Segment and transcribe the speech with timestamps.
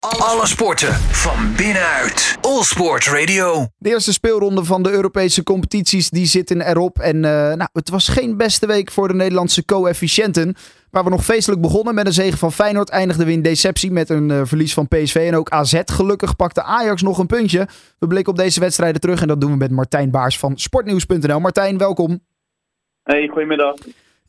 [0.00, 2.38] Alle sporten van binnenuit.
[2.40, 3.66] All Sport Radio.
[3.78, 6.98] De eerste speelronde van de Europese competities die zitten erop.
[6.98, 10.54] En uh, nou, het was geen beste week voor de Nederlandse coëfficiënten.
[10.90, 14.08] Waar we nog feestelijk begonnen met een zege van Feyenoord, eindigden we in deceptie met
[14.08, 15.80] een uh, verlies van PSV en ook AZ.
[15.84, 17.68] Gelukkig pakte Ajax nog een puntje.
[17.98, 21.40] We blikken op deze wedstrijden terug en dat doen we met Martijn Baars van sportnieuws.nl.
[21.40, 22.20] Martijn, welkom.
[23.02, 23.74] Hey, goedemiddag.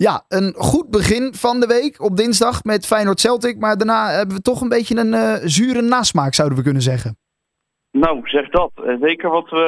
[0.07, 3.57] Ja, een goed begin van de week op dinsdag met Feyenoord Celtic.
[3.59, 7.17] Maar daarna hebben we toch een beetje een uh, zure nasmaak, zouden we kunnen zeggen.
[7.91, 8.71] Nou, zeg dat.
[9.01, 9.67] Zeker wat we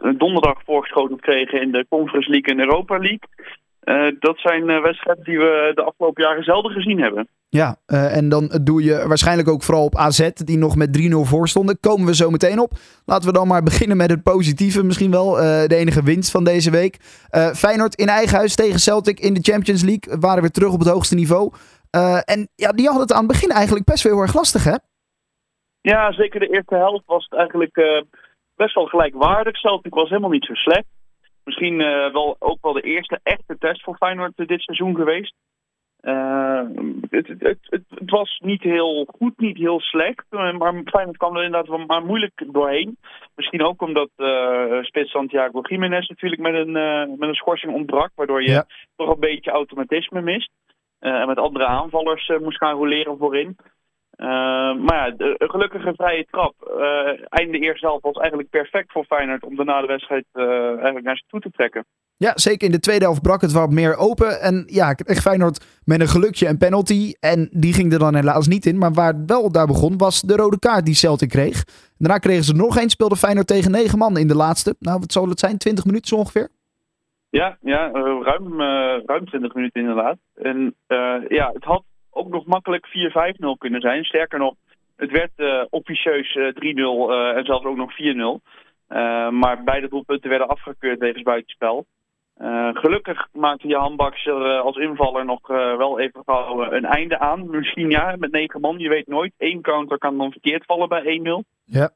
[0.00, 3.28] uh, donderdag voorgeschoten kregen in de Conference League en Europa League.
[3.84, 7.28] Uh, dat zijn wedstrijden die we de afgelopen jaren zelden gezien hebben.
[7.48, 11.14] Ja, uh, en dan doe je waarschijnlijk ook vooral op AZ, die nog met 3-0
[11.14, 11.80] voor stonden.
[11.80, 12.72] Komen we zo meteen op.
[13.06, 15.32] Laten we dan maar beginnen met het positieve, misschien wel.
[15.68, 16.96] De enige winst van deze week.
[17.54, 20.18] Feyenoord in eigen huis tegen Celtic in de Champions League.
[20.20, 21.52] Waren weer terug op het hoogste niveau.
[22.24, 24.76] en ja, die hadden het aan het begin eigenlijk best wel heel erg lastig, hè?
[25.80, 28.04] Ja, zeker de eerste helft was het eigenlijk
[28.56, 29.56] best wel gelijkwaardig.
[29.56, 30.86] Celtic was helemaal niet zo slecht.
[31.44, 31.76] Misschien
[32.12, 35.34] wel ook wel de eerste echte test voor Feyenoord dit seizoen geweest.
[36.04, 36.62] Uh,
[37.10, 40.24] het, het, het, het, was niet heel goed, niet heel slecht.
[40.30, 42.96] Maar Feyenoord kwam er inderdaad wel maar moeilijk doorheen.
[43.34, 48.10] Misschien ook omdat uh, spits Santiago Jiménez natuurlijk met een, uh, met een schorsing ontbrak.
[48.14, 48.66] Waardoor je ja.
[48.96, 50.50] toch een beetje automatisme mist.
[50.98, 53.56] en met andere aanvallers moest gaan roleren voorin.
[54.84, 56.54] Maar ja, de, een gelukkige vrije trap.
[57.28, 61.26] einde eerste helft was eigenlijk perfect voor Feyenoord om daarna de wedstrijd eigenlijk naar zich
[61.26, 61.84] toe te trekken.
[62.16, 64.40] Ja, zeker in de tweede helft brak het wat meer open.
[64.40, 67.12] En ja, echt Feyenoord met een gelukje en penalty.
[67.20, 68.78] En die ging er dan helaas niet in.
[68.78, 71.64] Maar waar het wel daar begon, was de rode kaart die Celtic kreeg.
[71.98, 74.76] Daarna kregen ze nog eens, speelde Feyenoord tegen negen man in de laatste.
[74.78, 75.58] Nou, wat zal het zijn?
[75.58, 76.48] 20 minuten zo ongeveer?
[77.30, 77.90] Ja, ja
[78.22, 80.16] ruim, uh, ruim 20 minuten inderdaad.
[80.34, 81.84] En uh, ja, het had
[82.14, 84.04] ook nog makkelijk 4-5-0 kunnen zijn.
[84.04, 84.54] Sterker nog,
[84.96, 86.40] het werd uh, officieus 3-0
[87.36, 87.96] en zelfs ook nog 4-0.
[89.30, 91.86] maar beide doelpunten werden afgekeurd wegens buitenspel.
[92.72, 97.50] Gelukkig maakte Jan Baks er als invaller nog wel even gauw een einde aan.
[97.50, 99.32] Misschien ja, met negen man, je weet nooit.
[99.38, 101.48] Eén counter kan dan verkeerd vallen bij 1-0.
[101.64, 101.90] Ja.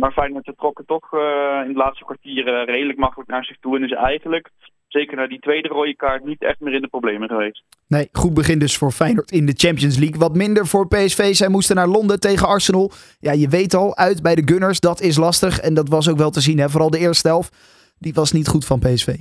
[0.00, 1.12] maar Feyenoord trok het toch
[1.62, 3.76] in het laatste kwartier redelijk makkelijk naar zich toe.
[3.76, 4.50] En is eigenlijk,
[4.88, 7.62] zeker na die tweede rode kaart, niet echt meer in de problemen geweest.
[7.86, 10.18] Nee, goed begin dus voor Feyenoord in de Champions League.
[10.18, 11.34] Wat minder voor PSV.
[11.34, 12.90] Zij moesten naar Londen tegen Arsenal.
[13.20, 15.60] Ja, je weet al, uit bij de Gunners, dat is lastig.
[15.60, 16.68] En dat was ook wel te zien, hè?
[16.68, 17.56] vooral de eerste helft.
[17.98, 19.16] Die was niet goed van PSV.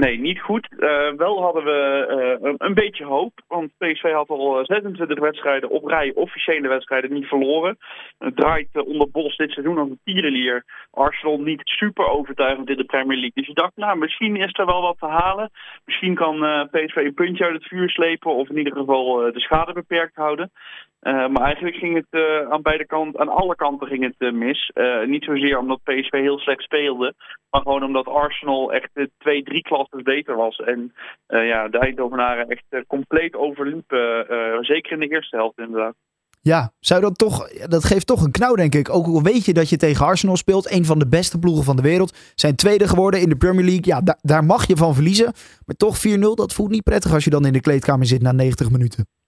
[0.00, 0.68] Nee, niet goed.
[0.78, 3.32] Uh, wel hadden we uh, een, beetje hoop.
[3.48, 7.78] Want PSV had al 26 wedstrijden op rij, officiële wedstrijden, niet verloren.
[8.18, 10.64] Het draait onder Bos dit seizoen als een tierenlier.
[10.90, 13.32] Arsenal niet super overtuigend in de Premier League.
[13.34, 15.50] Dus je dacht, nou, misschien is er wel wat te halen.
[15.84, 18.34] Misschien kan PSV een puntje uit het vuur slepen.
[18.34, 20.50] Of in ieder geval de schade beperkt houden.
[21.02, 24.32] Uh, maar eigenlijk ging het uh, aan beide kanten, aan alle kanten ging het uh,
[24.32, 24.72] mis.
[25.06, 27.14] niet zozeer omdat PSV heel slecht speelde,
[27.50, 30.56] maar gewoon omdat Arsenal echt twee, drie klassen beter was.
[30.56, 30.92] En
[31.26, 34.26] ja, de Eindhovenaren echt compleet overliepen,
[34.60, 35.94] zeker in de eerste helft inderdaad.
[36.42, 38.94] Ja, zou dat toch, dat geeft toch een knauw denk ik.
[38.94, 41.76] Ook al weet je dat je tegen Arsenal speelt, een van de beste ploegen van
[41.76, 42.16] de wereld.
[42.34, 45.32] Zijn tweede geworden in de Premier League, ja, daar mag je van verliezen.
[45.66, 48.32] Maar toch 4-0, dat voelt niet prettig als je dan in de kleedkamer zit na
[48.32, 49.19] 90 minuten.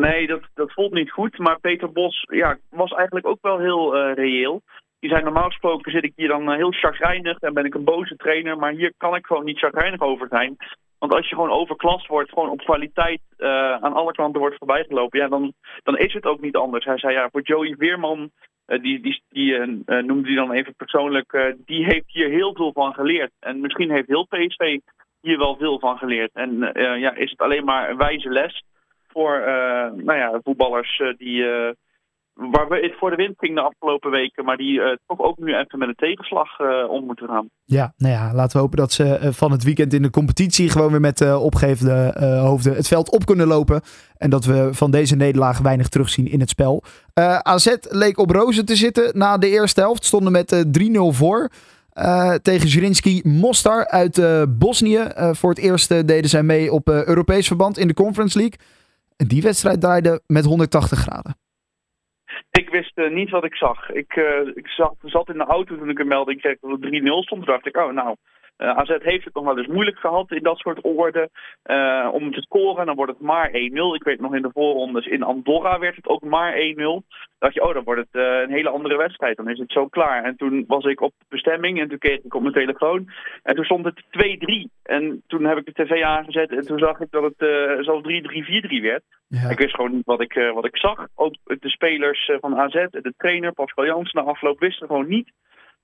[0.00, 1.38] Nee, dat, dat voelt niet goed.
[1.38, 4.62] Maar Peter Bos ja, was eigenlijk ook wel heel uh, reëel.
[4.98, 7.84] Die zei normaal gesproken zit ik hier dan uh, heel chagrijnig en ben ik een
[7.84, 8.58] boze trainer.
[8.58, 10.56] Maar hier kan ik gewoon niet chagrijnig over zijn.
[10.98, 15.20] Want als je gewoon overklast wordt, gewoon op kwaliteit uh, aan alle kanten wordt voorbijgelopen,
[15.20, 16.84] ja, dan, dan is het ook niet anders.
[16.84, 18.30] Hij zei ja, voor Joey Weerman,
[18.66, 23.30] die, die, die noemde hij dan even persoonlijk, die heeft hier heel veel van geleerd.
[23.40, 24.78] En misschien heeft heel PSV
[25.20, 26.30] hier wel veel van geleerd.
[26.32, 26.58] En
[26.98, 28.62] ja, is het alleen maar een wijze les
[29.14, 29.46] voor uh,
[30.04, 31.70] nou ja, voetballers uh, die, uh,
[32.34, 35.54] waar we het voor de wind ging de afgelopen weken, maar die toch ook nu
[35.54, 37.48] even met een tegenslag om moeten gaan.
[37.64, 40.90] Ja, nou ja, laten we hopen dat ze van het weekend in de competitie gewoon
[40.90, 43.80] weer met opgevende hoofden het veld op kunnen lopen.
[44.16, 46.82] En dat we van deze nederlaag weinig terugzien in het spel.
[47.42, 51.50] AZ leek op rozen te zitten na de eerste helft, stonden met 3-0 voor.
[52.42, 54.20] Tegen Zrinski Mostar uit
[54.58, 55.00] Bosnië.
[55.32, 58.58] Voor het eerst deden zij mee op Europees verband in de Conference League.
[59.16, 61.34] En die wedstrijd draaide met 180 graden.
[62.50, 63.90] Ik wist uh, niet wat ik zag.
[63.90, 66.80] Ik, uh, ik zat, zat, in de auto toen ik een melding kreeg dat het
[66.80, 67.28] 3-0 stond.
[67.28, 68.16] Toen dacht ik, oh nou,
[68.58, 71.30] uh, eh, AZ heeft het nog wel eens moeilijk gehad in dat soort orde.
[72.12, 73.52] om te scoren, dan wordt het maar 1-0.
[73.94, 76.56] Ik weet nog in de voorrondes in Andorra werd het ook maar 1-0.
[77.38, 79.36] dacht je, oh, dan wordt het uh, een hele andere wedstrijd.
[79.36, 80.24] Dan is het zo klaar.
[80.24, 83.08] En toen was ik op bestemming en toen keek ik op mijn telefoon.
[83.42, 84.70] En toen stond het 2-3.
[84.82, 87.34] En toen heb ik de tv aangezet en toen zag ik dat het
[87.84, 89.02] zelfs 3-3-4-3 werd.
[89.28, 89.48] Ja.
[89.48, 91.06] Ik wist gewoon niet wat ik, wat ik zag.
[91.14, 95.32] Ook de spelers van AZ, de trainer Pascal Jans na afloop wisten gewoon niet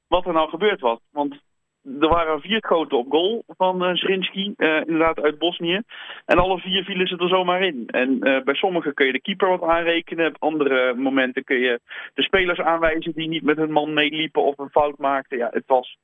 [0.09, 0.99] wat er nou gebeurd was.
[1.11, 1.41] Want
[1.83, 5.81] er waren vier schoten op goal van uh, Zrinski, uh, inderdaad uit Bosnië.
[6.27, 7.87] En alle vier vielen ze er zomaar in.
[7.87, 10.27] En uh, bij sommigen kun je de keeper wat aanrekenen.
[10.27, 11.81] Op andere momenten kun je
[12.15, 15.39] de spelers aanwijzen die niet met hun man meeliepen of een fout maakten.
[15.39, 15.97] Ja, het was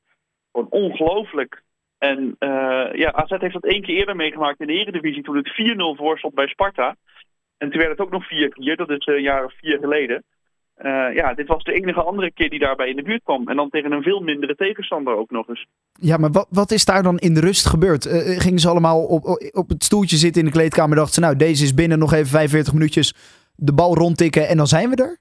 [0.52, 1.62] gewoon ongelooflijk.
[1.99, 2.37] En
[2.93, 6.19] ja, AZ heeft dat één keer eerder meegemaakt in de Eredivisie toen het 4-0 voor
[6.19, 6.96] stond bij Sparta.
[7.58, 8.29] En toen werd het ook nog 4-4,
[8.75, 9.06] dat is
[9.44, 10.25] of vier geleden.
[10.82, 13.49] Uh, ja, dit was de enige andere keer die daarbij in de buurt kwam.
[13.49, 15.67] En dan tegen een veel mindere tegenstander ook nog eens.
[15.93, 18.06] Ja, maar wat, wat is daar dan in de rust gebeurd?
[18.06, 21.20] Uh, gingen ze allemaal op, op het stoeltje zitten in de kleedkamer dachten ze...
[21.20, 23.14] nou, deze is binnen nog even 45 minuutjes
[23.55, 25.19] de bal rondtikken en dan zijn we er?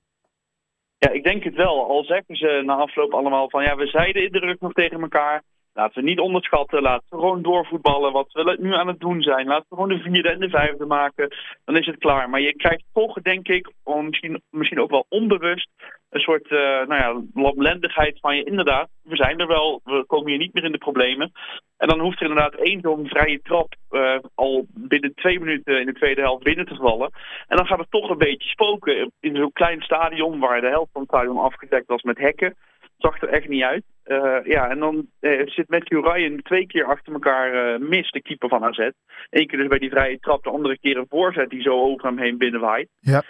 [0.97, 1.89] Ja, ik denk het wel.
[1.89, 3.63] Al zeggen ze na afloop allemaal van...
[3.63, 5.43] ja, we zeiden in de rust nog tegen elkaar...
[5.77, 6.81] Laten we niet onderschatten.
[6.81, 9.47] Laten we gewoon doorvoetballen wat we nu aan het doen zijn.
[9.47, 11.35] Laten we gewoon de vierde en de vijfde maken.
[11.65, 12.29] Dan is het klaar.
[12.29, 15.69] Maar je krijgt toch, denk ik, misschien, misschien ook wel onbewust...
[16.09, 18.43] een soort uh, nou ja, lamlendigheid van je.
[18.43, 19.81] Inderdaad, we zijn er wel.
[19.83, 21.31] We komen hier niet meer in de problemen.
[21.77, 23.73] En dan hoeft er inderdaad één zo'n vrije trap...
[23.91, 27.11] Uh, al binnen twee minuten in de tweede helft binnen te vallen.
[27.47, 30.39] En dan gaat het toch een beetje spoken in zo'n klein stadion...
[30.39, 32.55] waar de helft van het stadion afgedekt was met hekken
[32.97, 33.83] zag er echt niet uit.
[34.05, 38.21] Uh, ja, en dan uh, zit Matthew Ryan twee keer achter elkaar uh, mis, de
[38.21, 38.89] keeper van AZ.
[39.29, 42.05] Eén keer dus bij die vrije trap, de andere keer een voorzet die zo over
[42.05, 42.89] hem heen binnenwaait.
[42.99, 43.23] Ja.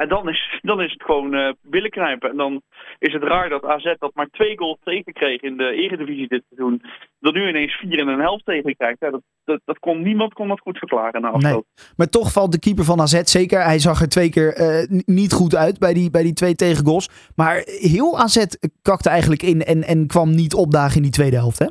[0.00, 2.30] En dan is, dan is het gewoon uh, billen knijpen.
[2.30, 2.62] En dan
[2.98, 6.82] is het raar dat AZ dat maar twee goals tegenkreeg in de Eredivisie dit seizoen.
[7.18, 9.00] Dat nu ineens vier en een helft tegenkrijgt.
[9.00, 11.66] Ja, dat, dat, dat kon, niemand kon dat goed verklaren na afloop.
[11.74, 11.86] Nee.
[11.96, 13.64] Maar toch valt de keeper van AZ zeker.
[13.64, 17.30] Hij zag er twee keer uh, niet goed uit bij die, bij die twee tegengoals.
[17.36, 18.44] Maar heel AZ
[18.82, 21.66] kakte eigenlijk in en, en kwam niet opdagen in die tweede helft, hè?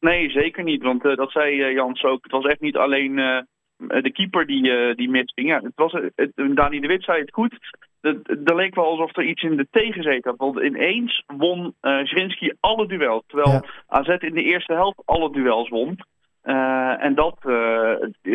[0.00, 0.82] Nee, zeker niet.
[0.82, 2.22] Want uh, dat zei Jans ook.
[2.22, 3.38] Het was echt niet alleen eh,
[3.88, 5.48] de keeper die, uh, die misging.
[5.48, 7.58] Ja, het was, het, Dani de Wit zei het goed.
[8.00, 10.36] Er leek wel alsof er iets in de tegenzet had.
[10.36, 13.22] Want ineens won uh, Zrinski alle duels.
[13.26, 13.64] Terwijl ja.
[13.86, 15.98] AZ in de eerste helft alle duels won.
[16.44, 17.94] Uh, en dat, uh,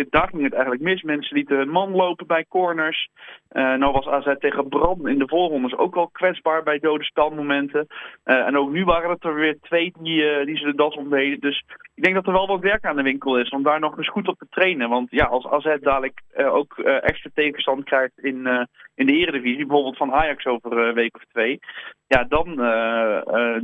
[0.10, 1.02] daar ging het eigenlijk mis.
[1.02, 3.10] Mensen lieten hun man lopen bij corners.
[3.52, 7.88] Uh, nou was AZ tegen Bram in de voorrondes ook wel kwetsbaar bij dode spelmomenten.
[8.24, 11.40] en ook nu waren het er weer twee die, die ze de das omdeden.
[11.40, 11.64] Dus
[11.96, 14.10] ik denk dat er wel wat werk aan de winkel is om daar nog eens
[14.10, 14.90] goed op te trainen.
[14.90, 20.14] Want ja, als AZ dadelijk ook extra tegenstand krijgt in, in de eredivisie, bijvoorbeeld van
[20.14, 21.60] Ajax over een week of twee.
[22.08, 22.56] Ja, dan,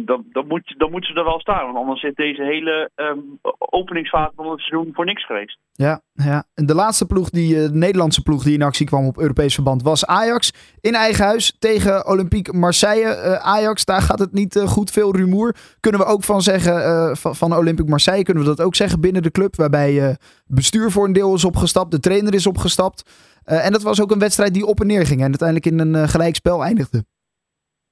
[0.06, 1.66] dan, dan, moet, dan moeten ze er wel staan.
[1.66, 5.58] Want anders zit deze hele um, openingsfase van het seizoen voor niks geweest.
[5.74, 6.44] Ja, ja.
[6.56, 9.84] En de laatste ploeg, die, de Nederlandse ploeg die in actie kwam op Europees verband,
[9.84, 10.54] was Ajax.
[10.82, 13.40] In eigen huis tegen Olympique Marseille.
[13.40, 14.92] Ajax, daar gaat het niet goed.
[14.92, 15.56] Veel rumoer.
[15.80, 19.22] Kunnen we ook van zeggen, van, van Olympique Marseille, kunnen we dat ook zeggen binnen
[19.22, 19.56] de club.
[19.56, 23.04] Waarbij bestuur voor een deel is opgestapt, de trainer is opgestapt.
[23.44, 26.08] en dat was ook een wedstrijd die op en neer ging en uiteindelijk in een
[26.08, 27.04] gelijkspel eindigde.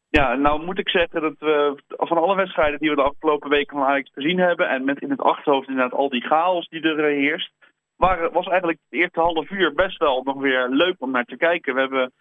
[0.10, 3.78] Ja, nou moet ik zeggen dat we van alle wedstrijden die we de afgelopen weken
[3.78, 4.70] van Ajax gezien hebben...
[4.70, 7.52] en met in het achterhoofd inderdaad al die chaos die er heerst...
[7.96, 11.38] Waren, was eigenlijk het eerste half uur best wel nog weer leuk om naar te
[11.38, 11.74] kijken.
[11.74, 12.12] We, hebben,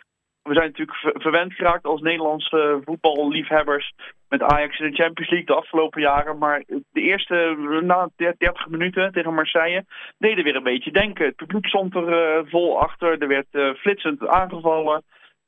[0.49, 3.93] we zijn natuurlijk verwend geraakt als Nederlandse voetballiefhebbers...
[4.29, 6.39] met Ajax in de Champions League de afgelopen jaren.
[6.39, 6.63] Maar
[6.93, 9.85] de eerste na 30 minuten tegen Marseille
[10.19, 11.27] deden weer een beetje denken.
[11.27, 15.03] Het publiek stond er uh, vol achter, er werd uh, flitsend aangevallen...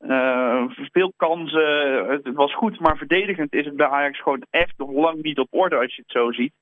[0.07, 2.07] Uh, veel kansen.
[2.09, 5.47] Het was goed, maar verdedigend is het bij Ajax gewoon echt nog lang niet op
[5.51, 6.53] orde als je het zo ziet.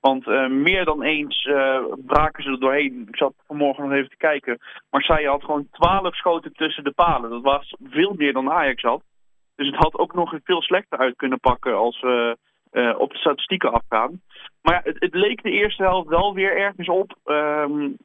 [0.00, 3.04] Want uh, meer dan eens uh, braken ze er doorheen.
[3.08, 4.58] Ik zat vanmorgen nog even te kijken.
[4.90, 7.30] Marseille had gewoon 12 schoten tussen de palen.
[7.30, 9.02] Dat was veel meer dan Ajax had.
[9.56, 12.36] Dus het had ook nog veel slechter uit kunnen pakken als we
[12.98, 14.20] op de statistieken afgaan.
[14.62, 17.16] Maar het, het, leek de eerste helft wel weer ergens op.
[17.24, 17.96] Um,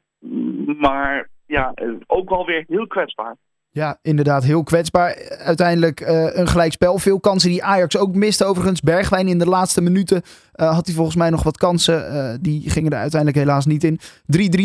[0.78, 1.74] maar ja,
[2.06, 3.36] ook wel weer heel kwetsbaar.
[3.74, 5.38] Ja, inderdaad, heel kwetsbaar.
[5.38, 6.98] Uiteindelijk uh, een gelijkspel.
[6.98, 8.44] Veel kansen die Ajax ook miste.
[8.44, 11.94] Overigens, Bergwijn in de laatste minuten uh, had hij volgens mij nog wat kansen.
[11.94, 13.98] Uh, die gingen er uiteindelijk helaas niet in.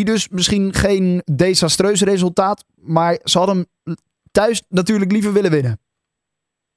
[0.00, 0.28] 3-3 dus.
[0.28, 2.64] Misschien geen desastreus resultaat.
[2.82, 3.96] Maar ze hadden hem
[4.32, 5.78] thuis natuurlijk liever willen winnen.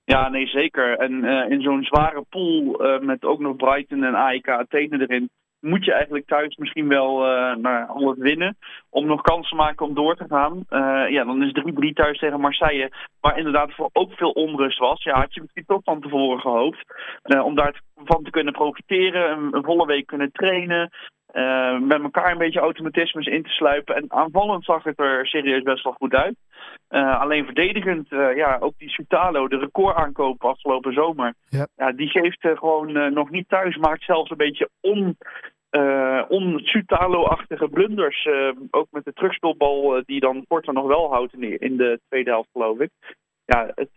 [0.04, 0.98] Ja, nee, zeker.
[0.98, 5.30] En in zo'n zware pool met ook nog Brighton en AEK Athene erin
[5.62, 8.58] moet je eigenlijk thuis misschien wel uh, nou, alles winnen.
[8.90, 10.66] Om nog kans te maken om door te gaan.
[10.70, 11.54] Uh, ja, dan is
[11.90, 12.92] 3-3 thuis tegen Marseille.
[13.20, 15.04] Waar inderdaad voor ook veel onrust was.
[15.04, 16.86] Ja, had je misschien toch van tevoren gehoopt.
[17.24, 19.32] Uh, om daarvan te kunnen profiteren.
[19.32, 20.92] Een, een volle week kunnen trainen.
[21.82, 23.96] met elkaar een beetje automatismes in te sluipen.
[23.96, 26.36] En aanvallend zag het er serieus best wel goed uit.
[27.20, 31.34] alleen verdedigend, ja, ook die Sutalo, de recordaankoop afgelopen zomer.
[31.50, 31.68] Ja.
[31.76, 33.78] Ja, die geeft gewoon nog niet thuis.
[33.78, 35.18] Maakt zelfs een beetje on,
[36.28, 38.28] on-Sutalo-achtige blunders.
[38.72, 42.80] ook met de terugspeelbal die dan Porto nog wel houdt in de, tweede helft, geloof
[42.80, 42.90] ik.
[43.46, 43.90] Ja, het,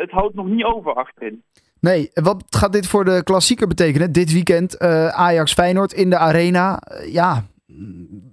[0.00, 1.42] het houdt nog niet over achterin.
[1.80, 4.12] Nee, wat gaat dit voor de klassieker betekenen?
[4.12, 4.78] Dit weekend
[5.12, 6.78] Ajax-Feyenoord in de arena.
[7.06, 7.42] ja,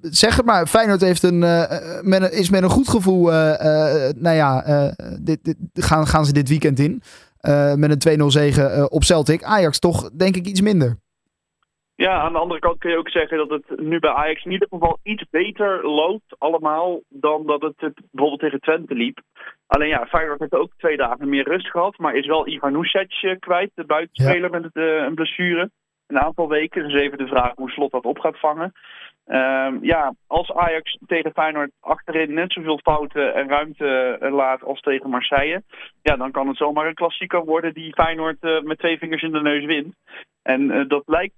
[0.02, 4.36] zeg het maar, Feyenoord heeft een, uh, is met een goed gevoel, uh, uh, nou
[4.36, 4.64] ja,
[5.22, 7.02] dit, dit, gaan, gaan ze dit weekend in.
[7.76, 9.44] met een 2-0 zegen op Celtic.
[9.44, 10.98] Ajax toch denk ik iets minder.
[12.06, 14.52] Ja, aan de andere kant kun je ook zeggen dat het nu bij Ajax in
[14.52, 17.76] ieder geval iets beter loopt allemaal dan dat het,
[18.12, 19.20] bijvoorbeeld tegen Twente liep.
[19.68, 23.36] Alleen ja, Feyenoord heeft ook twee dagen meer rust gehad, maar is wel Ivan Nusic
[23.40, 25.70] kwijt, de buitenspeler met het, een blessure.
[26.08, 28.72] Een aantal weken, dus even de vraag hoe Slot dat op gaat vangen.
[29.28, 34.82] Uh, ja, als Ajax tegen Feyenoord achterin net zoveel fouten en ruimte uh, laat als
[34.82, 35.64] tegen Marseille,
[36.02, 39.32] ja, dan kan het zomaar een klassieker worden die Feyenoord uh, met twee vingers in
[39.32, 39.96] de neus wint.
[40.54, 41.36] En uh, dat, lijkt,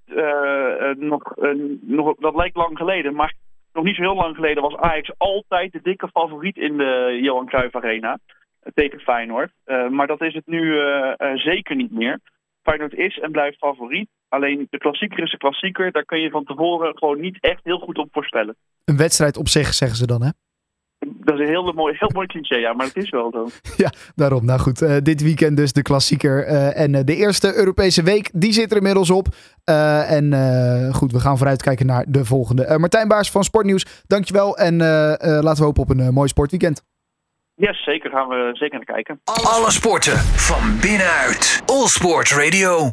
[0.98, 1.36] nog,
[1.82, 3.34] nog, dat lijkt lang geleden, maar
[3.74, 7.46] nog niet zo heel lang geleden was Ajax altijd de dikke favoriet in de Johan
[7.46, 8.20] Cruijff Arena
[8.74, 9.52] tegen Feyenoord.
[9.90, 10.76] maar dat is het nu
[11.36, 12.20] zeker niet meer.
[12.64, 14.10] Feyenoord is en blijft favoriet.
[14.30, 15.92] Alleen de klassieker is de klassieker.
[15.92, 18.56] Daar kun je van tevoren gewoon niet echt heel goed op voorspellen.
[18.86, 20.30] Een wedstrijd op zich, zeggen ze dan, hè?
[21.08, 23.48] Dat is een heel mooi, heel mooi cliché, ja, maar het is wel zo.
[23.84, 24.46] ja, daarom.
[24.46, 26.48] Nou goed, uh, dit weekend dus de klassieker.
[26.48, 29.28] Uh, en uh, de eerste Europese week, die zit er inmiddels op.
[29.64, 30.34] en
[30.94, 32.78] goed, we gaan vooruitkijken naar de volgende.
[32.80, 34.58] Martijn Baars van Sportnieuws, dankjewel.
[34.58, 34.78] En
[35.18, 36.84] laten we hopen op een mooi sportweekend.
[37.56, 39.22] Yes, zeker gaan we zeker naar kijken.
[39.24, 41.62] Alle sporten van binnenuit.
[41.66, 42.92] All Sport Radio.